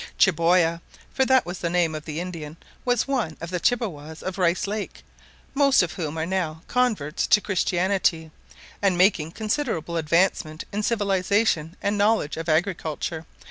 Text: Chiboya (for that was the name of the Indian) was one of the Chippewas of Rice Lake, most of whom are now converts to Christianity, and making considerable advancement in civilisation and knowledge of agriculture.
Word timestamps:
Chiboya 0.17 0.81
(for 1.13 1.25
that 1.25 1.45
was 1.45 1.59
the 1.59 1.69
name 1.69 1.93
of 1.93 2.05
the 2.05 2.19
Indian) 2.19 2.57
was 2.83 3.07
one 3.07 3.37
of 3.39 3.51
the 3.51 3.59
Chippewas 3.59 4.23
of 4.23 4.39
Rice 4.39 4.65
Lake, 4.65 5.03
most 5.53 5.83
of 5.83 5.91
whom 5.93 6.17
are 6.17 6.25
now 6.25 6.63
converts 6.67 7.27
to 7.27 7.39
Christianity, 7.39 8.31
and 8.81 8.97
making 8.97 9.31
considerable 9.33 9.97
advancement 9.97 10.63
in 10.73 10.81
civilisation 10.81 11.77
and 11.83 11.99
knowledge 11.99 12.35
of 12.35 12.49
agriculture. 12.49 13.27